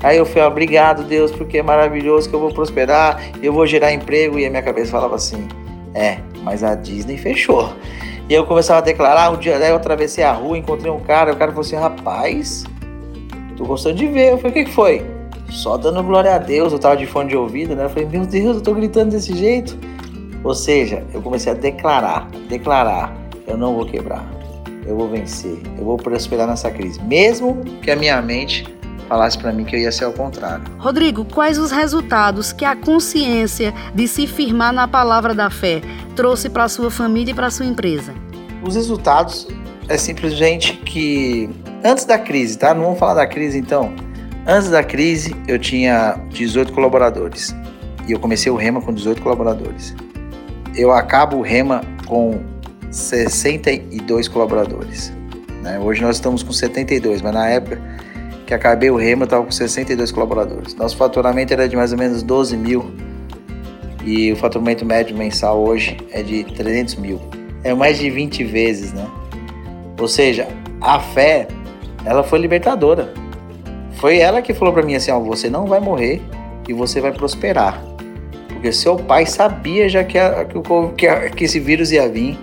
Aí 0.01 0.17
eu 0.17 0.25
falei, 0.25 0.43
obrigado 0.43 1.03
Deus, 1.03 1.31
porque 1.31 1.57
é 1.57 1.63
maravilhoso 1.63 2.29
que 2.29 2.35
eu 2.35 2.39
vou 2.39 2.53
prosperar, 2.53 3.21
eu 3.41 3.51
vou 3.51 3.65
gerar 3.65 3.91
emprego. 3.91 4.39
E 4.39 4.45
a 4.45 4.49
minha 4.49 4.61
cabeça 4.61 4.91
falava 4.91 5.15
assim, 5.15 5.47
é, 5.93 6.19
mas 6.43 6.63
a 6.63 6.75
Disney 6.75 7.17
fechou. 7.17 7.73
E 8.29 8.33
eu 8.33 8.45
começava 8.45 8.79
a 8.79 8.81
declarar, 8.81 9.31
um 9.31 9.37
dia 9.37 9.59
daí 9.59 9.69
eu 9.69 9.75
atravessei 9.75 10.23
a 10.23 10.31
rua, 10.31 10.57
encontrei 10.57 10.91
um 10.91 10.99
cara, 10.99 11.33
o 11.33 11.35
cara 11.35 11.51
falou 11.51 11.65
assim, 11.65 11.75
rapaz, 11.75 12.63
tô 13.55 13.65
gostando 13.65 13.95
de 13.95 14.07
ver. 14.07 14.31
Eu 14.31 14.37
falei, 14.37 14.51
o 14.51 14.53
que, 14.53 14.65
que 14.65 14.71
foi? 14.71 15.05
Só 15.49 15.77
dando 15.77 16.01
glória 16.03 16.33
a 16.33 16.37
Deus, 16.39 16.73
eu 16.73 16.79
tava 16.79 16.97
de 16.97 17.05
fone 17.05 17.29
de 17.29 17.37
ouvido, 17.37 17.75
né? 17.75 17.85
Eu 17.85 17.89
falei, 17.89 18.07
meu 18.07 18.25
Deus, 18.25 18.57
eu 18.57 18.61
tô 18.61 18.73
gritando 18.73 19.11
desse 19.11 19.35
jeito. 19.35 19.77
Ou 20.43 20.53
seja, 20.53 21.03
eu 21.13 21.21
comecei 21.21 21.51
a 21.51 21.55
declarar, 21.55 22.27
declarar, 22.49 23.11
eu 23.47 23.57
não 23.57 23.75
vou 23.75 23.85
quebrar, 23.85 24.25
eu 24.85 24.95
vou 24.95 25.09
vencer, 25.09 25.61
eu 25.77 25.85
vou 25.85 25.97
prosperar 25.97 26.47
nessa 26.47 26.69
crise, 26.71 27.01
mesmo 27.03 27.63
que 27.81 27.91
a 27.91 27.95
minha 27.95 28.21
mente 28.21 28.65
falasse 29.07 29.37
para 29.37 29.51
mim 29.51 29.63
que 29.63 29.75
eu 29.75 29.79
ia 29.79 29.91
ser 29.91 30.05
ao 30.05 30.13
contrário. 30.13 30.63
Rodrigo, 30.77 31.25
quais 31.25 31.57
os 31.57 31.71
resultados 31.71 32.51
que 32.51 32.65
a 32.65 32.75
consciência 32.75 33.73
de 33.93 34.07
se 34.07 34.27
firmar 34.27 34.73
na 34.73 34.87
palavra 34.87 35.33
da 35.33 35.49
fé 35.49 35.81
trouxe 36.15 36.49
para 36.49 36.67
sua 36.67 36.89
família 36.89 37.31
e 37.31 37.35
para 37.35 37.49
sua 37.49 37.65
empresa? 37.65 38.13
Os 38.63 38.75
resultados 38.75 39.47
é 39.87 39.97
simplesmente 39.97 40.73
que 40.77 41.49
antes 41.83 42.05
da 42.05 42.17
crise, 42.17 42.57
tá? 42.57 42.73
Não 42.73 42.83
vamos 42.83 42.99
falar 42.99 43.13
da 43.13 43.27
crise 43.27 43.57
então. 43.59 43.93
Antes 44.47 44.69
da 44.69 44.83
crise, 44.83 45.35
eu 45.47 45.57
tinha 45.57 46.19
18 46.29 46.73
colaboradores 46.73 47.55
e 48.07 48.11
eu 48.11 48.19
comecei 48.19 48.51
o 48.51 48.55
Rema 48.55 48.81
com 48.81 48.93
18 48.93 49.21
colaboradores. 49.21 49.95
Eu 50.75 50.91
acabo 50.91 51.37
o 51.37 51.41
Rema 51.41 51.81
com 52.05 52.39
62 52.91 54.27
colaboradores. 54.27 55.11
Né? 55.61 55.79
Hoje 55.79 56.01
nós 56.01 56.17
estamos 56.17 56.43
com 56.43 56.51
72, 56.51 57.21
mas 57.21 57.33
na 57.33 57.49
época 57.49 57.81
que 58.45 58.53
acabei 58.53 58.89
o 58.91 58.95
Rema, 58.95 59.23
eu 59.23 59.25
estava 59.25 59.43
com 59.43 59.51
62 59.51 60.11
colaboradores. 60.11 60.75
Nosso 60.75 60.95
faturamento 60.95 61.51
era 61.51 61.67
de 61.67 61.75
mais 61.75 61.91
ou 61.91 61.97
menos 61.97 62.21
12 62.21 62.55
mil 62.55 62.91
e 64.05 64.31
o 64.31 64.35
faturamento 64.35 64.85
médio 64.85 65.17
mensal 65.17 65.59
hoje 65.59 65.97
é 66.11 66.21
de 66.21 66.43
300 66.43 66.95
mil. 66.95 67.19
É 67.63 67.73
mais 67.73 67.97
de 67.97 68.09
20 68.09 68.43
vezes, 68.43 68.93
né? 68.93 69.07
Ou 69.99 70.07
seja, 70.07 70.47
a 70.79 70.99
fé, 70.99 71.47
ela 72.05 72.23
foi 72.23 72.37
libertadora. 72.37 73.11
Foi 73.93 74.19
ela 74.19 74.41
que 74.41 74.53
falou 74.53 74.73
para 74.73 74.83
mim 74.83 74.93
assim: 74.93 75.09
ó, 75.09 75.19
você 75.19 75.49
não 75.49 75.65
vai 75.65 75.79
morrer 75.79 76.21
e 76.67 76.73
você 76.73 77.01
vai 77.01 77.11
prosperar. 77.11 77.83
Porque 78.49 78.71
seu 78.71 78.95
pai 78.95 79.25
sabia 79.25 79.89
já 79.89 80.03
que, 80.03 80.19
a, 80.19 80.45
que, 80.45 80.59
que, 80.95 81.29
que 81.31 81.43
esse 81.45 81.59
vírus 81.59 81.91
ia 81.91 82.07
vir 82.07 82.37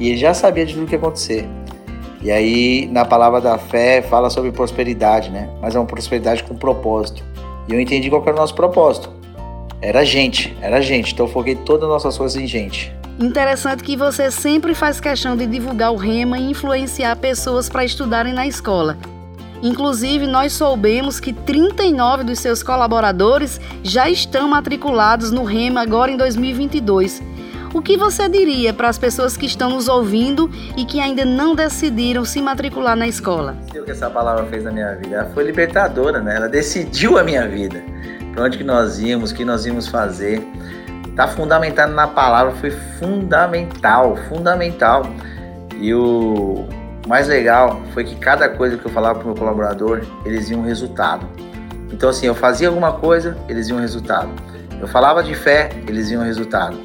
e 0.00 0.08
ele 0.08 0.16
já 0.16 0.34
sabia 0.34 0.64
de 0.64 0.74
tudo 0.74 0.86
que 0.86 0.94
ia 0.94 0.98
acontecer. 0.98 1.46
E 2.22 2.30
aí, 2.30 2.88
na 2.90 3.04
palavra 3.04 3.40
da 3.40 3.56
fé, 3.58 4.02
fala 4.02 4.28
sobre 4.30 4.50
prosperidade, 4.50 5.30
né? 5.30 5.48
Mas 5.60 5.76
é 5.76 5.78
uma 5.78 5.86
prosperidade 5.86 6.42
com 6.42 6.56
propósito. 6.56 7.22
E 7.68 7.72
eu 7.72 7.80
entendi 7.80 8.10
qual 8.10 8.22
era 8.22 8.32
o 8.32 8.36
nosso 8.36 8.54
propósito. 8.54 9.10
Era 9.80 10.04
gente, 10.04 10.56
era 10.60 10.80
gente. 10.80 11.12
Então 11.12 11.26
eu 11.26 11.32
foquei 11.32 11.54
todas 11.54 11.84
as 11.84 11.88
nossas 11.88 12.18
coisas 12.18 12.40
em 12.40 12.46
gente. 12.46 12.92
Interessante 13.18 13.82
que 13.82 13.96
você 13.96 14.30
sempre 14.30 14.74
faz 14.74 15.00
questão 15.00 15.36
de 15.36 15.46
divulgar 15.46 15.92
o 15.92 15.96
rema 15.96 16.38
e 16.38 16.50
influenciar 16.50 17.16
pessoas 17.16 17.68
para 17.68 17.84
estudarem 17.84 18.32
na 18.32 18.46
escola. 18.46 18.96
Inclusive, 19.62 20.26
nós 20.26 20.54
soubemos 20.54 21.20
que 21.20 21.32
39 21.32 22.24
dos 22.24 22.38
seus 22.38 22.62
colaboradores 22.62 23.60
já 23.82 24.08
estão 24.08 24.48
matriculados 24.48 25.30
no 25.30 25.44
REMA 25.44 25.82
agora 25.82 26.10
em 26.10 26.16
2022. 26.16 27.22
O 27.72 27.80
que 27.80 27.96
você 27.96 28.28
diria 28.28 28.74
para 28.74 28.88
as 28.88 28.98
pessoas 28.98 29.36
que 29.36 29.46
estão 29.46 29.70
nos 29.70 29.86
ouvindo 29.86 30.50
e 30.76 30.84
que 30.84 31.00
ainda 31.00 31.24
não 31.24 31.54
decidiram 31.54 32.24
se 32.24 32.42
matricular 32.42 32.96
na 32.96 33.06
escola? 33.06 33.56
O 33.68 33.84
que 33.84 33.90
essa 33.92 34.10
palavra 34.10 34.44
fez 34.46 34.64
na 34.64 34.72
minha 34.72 34.92
vida? 34.96 35.14
Ela 35.14 35.26
foi 35.26 35.44
libertadora, 35.44 36.20
né? 36.20 36.34
Ela 36.34 36.48
decidiu 36.48 37.16
a 37.16 37.22
minha 37.22 37.46
vida. 37.46 37.80
Para 38.32 38.44
onde 38.44 38.58
que 38.58 38.64
nós 38.64 38.98
íamos, 38.98 39.30
o 39.30 39.34
que 39.36 39.44
nós 39.44 39.66
íamos 39.66 39.86
fazer. 39.86 40.44
Tá 41.14 41.28
fundamentado 41.28 41.92
na 41.92 42.08
palavra, 42.08 42.52
foi 42.56 42.72
fundamental, 42.98 44.16
fundamental. 44.28 45.06
E 45.78 45.94
o 45.94 46.66
mais 47.06 47.28
legal 47.28 47.80
foi 47.94 48.02
que 48.02 48.16
cada 48.16 48.48
coisa 48.48 48.76
que 48.76 48.84
eu 48.84 48.90
falava 48.90 49.20
para 49.20 49.24
o 49.24 49.26
meu 49.28 49.36
colaborador, 49.36 50.02
eles 50.24 50.50
iam 50.50 50.60
um 50.60 50.64
resultado. 50.64 51.24
Então 51.92 52.10
assim, 52.10 52.26
eu 52.26 52.34
fazia 52.34 52.66
alguma 52.66 52.94
coisa, 52.94 53.38
eles 53.48 53.68
iam 53.68 53.78
um 53.78 53.80
resultado. 53.80 54.30
Eu 54.80 54.88
falava 54.88 55.22
de 55.22 55.36
fé, 55.36 55.70
eles 55.86 56.10
iam 56.10 56.22
um 56.22 56.24
resultado. 56.24 56.76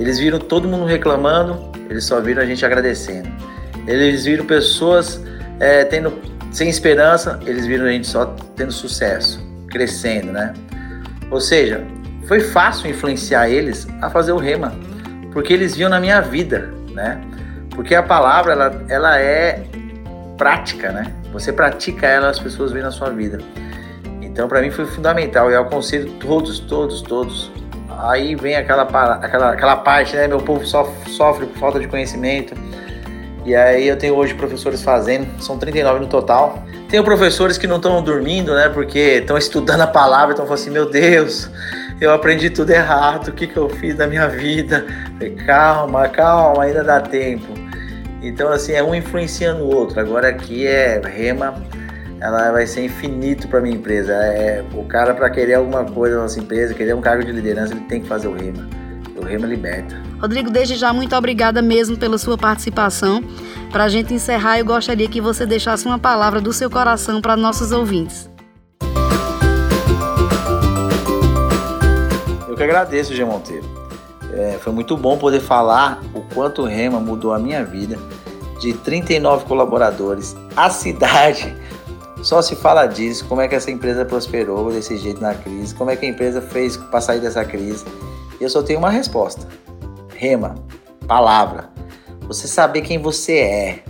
Eles 0.00 0.18
viram 0.18 0.38
todo 0.38 0.66
mundo 0.66 0.86
reclamando, 0.86 1.70
eles 1.90 2.04
só 2.04 2.22
viram 2.22 2.42
a 2.42 2.46
gente 2.46 2.64
agradecendo. 2.64 3.28
Eles 3.86 4.24
viram 4.24 4.46
pessoas 4.46 5.22
é, 5.60 5.84
tendo 5.84 6.18
sem 6.50 6.70
esperança, 6.70 7.38
eles 7.44 7.66
viram 7.66 7.84
a 7.84 7.90
gente 7.90 8.06
só 8.06 8.34
tendo 8.56 8.72
sucesso, 8.72 9.46
crescendo, 9.68 10.32
né? 10.32 10.54
Ou 11.30 11.38
seja, 11.38 11.86
foi 12.26 12.40
fácil 12.40 12.88
influenciar 12.88 13.50
eles 13.50 13.86
a 14.00 14.08
fazer 14.08 14.32
o 14.32 14.38
rema, 14.38 14.72
porque 15.32 15.52
eles 15.52 15.76
viam 15.76 15.90
na 15.90 16.00
minha 16.00 16.22
vida, 16.22 16.72
né? 16.92 17.20
Porque 17.74 17.94
a 17.94 18.02
palavra 18.02 18.52
ela, 18.52 18.84
ela 18.88 19.20
é 19.20 19.64
prática, 20.38 20.92
né? 20.92 21.12
Você 21.30 21.52
pratica 21.52 22.06
ela, 22.06 22.30
as 22.30 22.38
pessoas 22.38 22.72
veem 22.72 22.82
na 22.82 22.90
sua 22.90 23.10
vida. 23.10 23.38
Então, 24.22 24.48
para 24.48 24.62
mim 24.62 24.70
foi 24.70 24.86
fundamental 24.86 25.50
e 25.50 25.54
eu 25.54 25.60
aconselho 25.60 26.10
todos, 26.12 26.58
todos, 26.58 27.02
todos 27.02 27.52
Aí 28.08 28.34
vem 28.34 28.56
aquela, 28.56 28.82
aquela, 28.82 29.52
aquela 29.52 29.76
parte, 29.76 30.16
né? 30.16 30.28
Meu 30.28 30.38
povo 30.38 30.64
sofre, 30.66 31.10
sofre 31.10 31.46
por 31.46 31.58
falta 31.58 31.80
de 31.80 31.88
conhecimento. 31.88 32.54
E 33.44 33.54
aí 33.54 33.88
eu 33.88 33.96
tenho 33.96 34.14
hoje 34.14 34.34
professores 34.34 34.82
fazendo, 34.82 35.42
são 35.42 35.58
39 35.58 36.00
no 36.00 36.06
total. 36.06 36.62
Tenho 36.88 37.02
professores 37.04 37.56
que 37.56 37.66
não 37.66 37.76
estão 37.76 38.02
dormindo, 38.02 38.54
né? 38.54 38.68
Porque 38.68 39.18
estão 39.20 39.38
estudando 39.38 39.80
a 39.82 39.86
palavra, 39.86 40.32
estão 40.32 40.44
falando 40.46 40.60
assim, 40.60 40.70
meu 40.70 40.90
Deus, 40.90 41.50
eu 42.00 42.12
aprendi 42.12 42.50
tudo 42.50 42.70
errado, 42.70 43.28
o 43.28 43.32
que, 43.32 43.46
que 43.46 43.56
eu 43.56 43.68
fiz 43.68 43.96
na 43.96 44.06
minha 44.06 44.28
vida? 44.28 44.86
Falei, 45.14 45.34
calma, 45.36 46.08
calma, 46.08 46.64
ainda 46.64 46.82
dá 46.82 47.00
tempo. 47.00 47.52
Então, 48.22 48.50
assim, 48.50 48.72
é 48.72 48.82
um 48.82 48.94
influenciando 48.94 49.64
o 49.64 49.74
outro. 49.74 50.00
Agora 50.00 50.28
aqui 50.28 50.66
é 50.66 51.00
rema, 51.02 51.54
ela 52.20 52.52
vai 52.52 52.66
ser 52.66 52.84
infinito 52.84 53.48
para 53.48 53.60
minha 53.60 53.74
empresa. 53.74 54.12
É, 54.12 54.62
o 54.74 54.84
cara, 54.84 55.14
para 55.14 55.30
querer 55.30 55.54
alguma 55.54 55.84
coisa 55.84 56.16
na 56.16 56.22
nossa 56.22 56.38
empresa, 56.38 56.74
querer 56.74 56.94
um 56.94 57.00
cargo 57.00 57.24
de 57.24 57.32
liderança, 57.32 57.72
ele 57.72 57.80
tem 57.82 58.02
que 58.02 58.06
fazer 58.06 58.28
o 58.28 58.34
rema. 58.34 58.68
O 59.16 59.24
rema 59.24 59.46
liberta. 59.46 60.00
Rodrigo, 60.20 60.50
desde 60.50 60.76
já, 60.76 60.92
muito 60.92 61.16
obrigada 61.16 61.62
mesmo 61.62 61.96
pela 61.96 62.18
sua 62.18 62.36
participação. 62.36 63.22
Para 63.70 63.84
a 63.84 63.88
gente 63.88 64.12
encerrar, 64.12 64.58
eu 64.58 64.64
gostaria 64.64 65.08
que 65.08 65.20
você 65.20 65.46
deixasse 65.46 65.86
uma 65.86 65.98
palavra 65.98 66.40
do 66.40 66.52
seu 66.52 66.70
coração 66.70 67.20
para 67.20 67.36
nossos 67.36 67.72
ouvintes. 67.72 68.28
Eu 72.48 72.54
que 72.54 72.62
agradeço, 72.62 73.14
G. 73.14 73.24
Monteiro. 73.24 73.64
É, 74.32 74.58
foi 74.60 74.72
muito 74.72 74.96
bom 74.96 75.16
poder 75.18 75.40
falar 75.40 76.00
o 76.14 76.20
quanto 76.34 76.62
o 76.62 76.66
Rema 76.66 77.00
mudou 77.00 77.32
a 77.32 77.38
minha 77.38 77.64
vida. 77.64 77.98
De 78.60 78.74
39 78.74 79.46
colaboradores, 79.46 80.36
a 80.54 80.68
cidade 80.68 81.54
só 82.22 82.42
se 82.42 82.54
fala 82.54 82.86
disso, 82.86 83.24
como 83.26 83.40
é 83.40 83.48
que 83.48 83.54
essa 83.54 83.70
empresa 83.70 84.04
prosperou 84.04 84.70
desse 84.70 84.96
jeito 84.96 85.20
na 85.20 85.34
crise, 85.34 85.74
como 85.74 85.90
é 85.90 85.96
que 85.96 86.04
a 86.04 86.08
empresa 86.08 86.40
fez 86.40 86.76
para 86.76 87.00
sair 87.00 87.20
dessa 87.20 87.44
crise. 87.44 87.84
Eu 88.40 88.48
só 88.48 88.62
tenho 88.62 88.78
uma 88.78 88.90
resposta. 88.90 89.46
Rema, 90.14 90.54
palavra. 91.06 91.70
Você 92.28 92.46
saber 92.46 92.82
quem 92.82 93.00
você 93.00 93.38
é, 93.38 93.84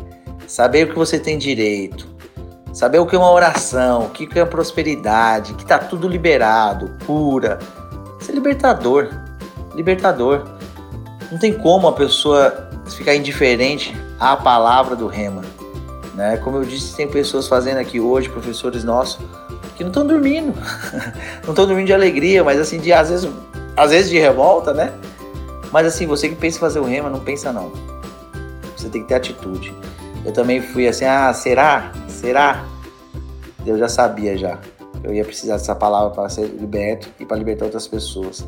saber 0.46 0.86
o 0.86 0.90
que 0.90 0.98
você 0.98 1.18
tem 1.18 1.36
direito, 1.38 2.06
saber 2.72 2.98
o 2.98 3.06
que 3.06 3.14
é 3.14 3.18
uma 3.18 3.30
oração, 3.30 4.06
o 4.06 4.10
que 4.10 4.38
é 4.38 4.44
prosperidade, 4.44 5.54
que 5.54 5.66
tá 5.66 5.78
tudo 5.78 6.08
liberado, 6.08 6.96
cura. 7.06 7.58
Isso 8.20 8.30
é 8.30 8.34
libertador. 8.34 9.08
Libertador. 9.74 10.44
Não 11.30 11.38
tem 11.38 11.52
como 11.52 11.86
a 11.88 11.92
pessoa 11.92 12.70
ficar 12.88 13.14
indiferente 13.14 13.96
à 14.18 14.36
palavra 14.36 14.96
do 14.96 15.06
Rema. 15.06 15.42
Né? 16.20 16.36
Como 16.36 16.58
eu 16.58 16.64
disse, 16.66 16.94
tem 16.94 17.08
pessoas 17.08 17.48
fazendo 17.48 17.78
aqui 17.78 17.98
hoje, 17.98 18.28
professores 18.28 18.84
nossos, 18.84 19.18
que 19.74 19.82
não 19.82 19.88
estão 19.88 20.06
dormindo. 20.06 20.52
não 21.42 21.50
estão 21.50 21.66
dormindo 21.66 21.86
de 21.86 21.94
alegria, 21.94 22.44
mas 22.44 22.60
assim, 22.60 22.78
de, 22.78 22.92
às, 22.92 23.08
vezes, 23.08 23.30
às 23.74 23.90
vezes 23.90 24.10
de 24.10 24.18
revolta, 24.18 24.74
né? 24.74 24.92
Mas 25.72 25.86
assim, 25.86 26.06
você 26.06 26.28
que 26.28 26.34
pensa 26.34 26.58
em 26.58 26.60
fazer 26.60 26.78
o 26.78 26.84
rema, 26.84 27.08
não 27.08 27.20
pensa 27.20 27.50
não. 27.54 27.72
Você 28.76 28.90
tem 28.90 29.00
que 29.00 29.08
ter 29.08 29.14
atitude. 29.14 29.74
Eu 30.22 30.30
também 30.30 30.60
fui 30.60 30.86
assim, 30.86 31.06
ah, 31.06 31.32
será? 31.32 31.90
Será? 32.06 32.66
Eu 33.64 33.78
já 33.78 33.88
sabia 33.88 34.36
já. 34.36 34.58
Eu 35.02 35.14
ia 35.14 35.24
precisar 35.24 35.54
dessa 35.54 35.74
palavra 35.74 36.10
para 36.10 36.28
ser 36.28 36.48
liberto 36.48 37.08
e 37.18 37.24
para 37.24 37.38
libertar 37.38 37.64
outras 37.64 37.88
pessoas. 37.88 38.46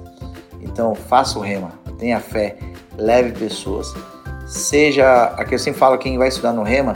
Então, 0.60 0.94
faça 0.94 1.38
o 1.38 1.42
rema, 1.42 1.72
tenha 1.98 2.20
fé, 2.20 2.58
leve 2.98 3.32
pessoas. 3.32 3.94
Seja, 4.46 5.24
aqui 5.38 5.54
eu 5.54 5.58
sempre 5.58 5.80
falo, 5.80 5.96
quem 5.96 6.18
vai 6.18 6.28
estudar 6.28 6.52
no 6.52 6.62
rema, 6.62 6.94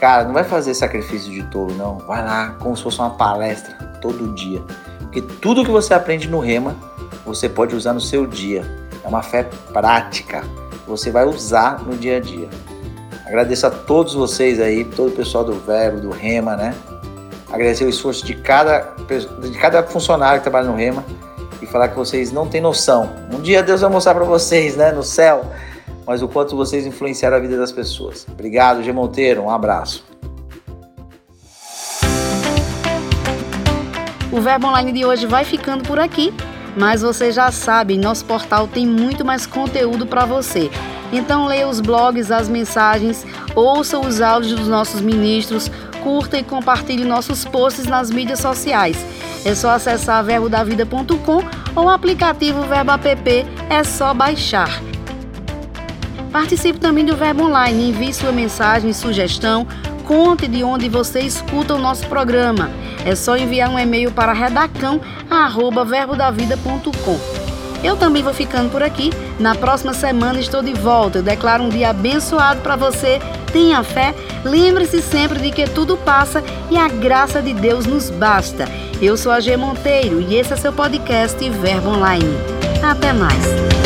Cara, 0.00 0.24
não 0.24 0.32
vai 0.32 0.44
fazer 0.44 0.74
sacrifício 0.74 1.32
de 1.32 1.42
tolo, 1.44 1.74
não. 1.74 1.98
Vai 1.98 2.24
lá 2.24 2.54
como 2.60 2.76
se 2.76 2.82
fosse 2.82 2.98
uma 2.98 3.10
palestra 3.10 3.74
todo 4.00 4.34
dia. 4.34 4.62
Porque 5.00 5.22
tudo 5.22 5.64
que 5.64 5.70
você 5.70 5.94
aprende 5.94 6.28
no 6.28 6.38
Rema, 6.38 6.76
você 7.24 7.48
pode 7.48 7.74
usar 7.74 7.92
no 7.92 8.00
seu 8.00 8.26
dia. 8.26 8.64
É 9.02 9.08
uma 9.08 9.22
fé 9.22 9.48
prática. 9.72 10.44
Você 10.86 11.10
vai 11.10 11.24
usar 11.24 11.82
no 11.82 11.96
dia 11.96 12.18
a 12.18 12.20
dia. 12.20 12.48
Agradeço 13.26 13.66
a 13.66 13.70
todos 13.70 14.14
vocês 14.14 14.60
aí, 14.60 14.84
todo 14.84 15.08
o 15.08 15.16
pessoal 15.16 15.42
do 15.42 15.54
Verbo, 15.54 16.00
do 16.00 16.10
Rema, 16.10 16.56
né? 16.56 16.74
Agradecer 17.50 17.84
o 17.84 17.88
esforço 17.88 18.24
de 18.24 18.34
cada, 18.34 18.94
de 19.40 19.58
cada 19.58 19.82
funcionário 19.82 20.40
que 20.40 20.44
trabalha 20.44 20.68
no 20.68 20.76
Rema 20.76 21.04
e 21.60 21.66
falar 21.66 21.88
que 21.88 21.96
vocês 21.96 22.30
não 22.30 22.46
têm 22.46 22.60
noção. 22.60 23.10
Um 23.32 23.40
dia 23.40 23.62
Deus 23.62 23.80
vai 23.80 23.90
mostrar 23.90 24.14
para 24.14 24.24
vocês, 24.24 24.76
né, 24.76 24.92
no 24.92 25.02
céu, 25.02 25.44
mas 26.06 26.22
o 26.22 26.28
quanto 26.28 26.56
vocês 26.56 26.86
influenciaram 26.86 27.36
a 27.36 27.40
vida 27.40 27.56
das 27.56 27.72
pessoas. 27.72 28.26
Obrigado, 28.30 28.82
G. 28.82 28.92
Monteiro, 28.92 29.42
um 29.42 29.50
abraço. 29.50 30.04
O 34.30 34.40
Verbo 34.40 34.68
Online 34.68 34.92
de 34.92 35.04
hoje 35.04 35.26
vai 35.26 35.44
ficando 35.44 35.82
por 35.84 35.98
aqui, 35.98 36.32
mas 36.76 37.00
você 37.00 37.32
já 37.32 37.50
sabe, 37.50 37.96
nosso 37.96 38.24
portal 38.24 38.68
tem 38.68 38.86
muito 38.86 39.24
mais 39.24 39.46
conteúdo 39.46 40.06
para 40.06 40.26
você. 40.26 40.70
Então 41.12 41.46
leia 41.46 41.66
os 41.66 41.80
blogs, 41.80 42.30
as 42.30 42.48
mensagens, 42.48 43.24
ouça 43.54 43.98
os 43.98 44.20
áudios 44.20 44.58
dos 44.58 44.68
nossos 44.68 45.00
ministros, 45.00 45.70
curta 46.02 46.38
e 46.38 46.44
compartilhe 46.44 47.04
nossos 47.04 47.44
posts 47.44 47.86
nas 47.86 48.10
mídias 48.10 48.40
sociais. 48.40 48.96
É 49.44 49.54
só 49.54 49.70
acessar 49.70 50.22
verbodavida.com 50.22 51.42
ou 51.74 51.84
o 51.84 51.88
aplicativo 51.88 52.62
Verbo 52.62 52.92
App, 52.92 53.46
é 53.70 53.84
só 53.84 54.12
baixar. 54.12 54.82
Participe 56.36 56.78
também 56.78 57.04
do 57.06 57.16
Verbo 57.16 57.44
Online, 57.44 57.88
envie 57.88 58.12
sua 58.12 58.30
mensagem, 58.30 58.92
sugestão, 58.92 59.66
conte 60.04 60.46
de 60.46 60.62
onde 60.62 60.86
você 60.86 61.20
escuta 61.20 61.74
o 61.74 61.78
nosso 61.78 62.06
programa. 62.08 62.68
É 63.06 63.14
só 63.14 63.38
enviar 63.38 63.70
um 63.70 63.78
e-mail 63.78 64.12
para 64.12 64.34
redacão@verbodavida.com. 64.34 67.18
Eu 67.82 67.96
também 67.96 68.22
vou 68.22 68.34
ficando 68.34 68.70
por 68.70 68.82
aqui. 68.82 69.10
Na 69.40 69.54
próxima 69.54 69.94
semana 69.94 70.38
estou 70.38 70.62
de 70.62 70.74
volta. 70.74 71.20
Eu 71.20 71.22
declaro 71.22 71.64
um 71.64 71.70
dia 71.70 71.88
abençoado 71.88 72.60
para 72.60 72.76
você. 72.76 73.18
Tenha 73.50 73.82
fé. 73.82 74.14
Lembre-se 74.44 75.00
sempre 75.00 75.38
de 75.38 75.50
que 75.50 75.66
tudo 75.66 75.96
passa 75.96 76.44
e 76.70 76.76
a 76.76 76.86
graça 76.86 77.40
de 77.40 77.54
Deus 77.54 77.86
nos 77.86 78.10
basta. 78.10 78.68
Eu 79.00 79.16
sou 79.16 79.32
a 79.32 79.40
G 79.40 79.56
Monteiro 79.56 80.20
e 80.20 80.34
esse 80.34 80.52
é 80.52 80.56
seu 80.56 80.74
podcast 80.74 81.48
Verbo 81.48 81.88
Online. 81.88 82.36
Até 82.82 83.14
mais. 83.14 83.85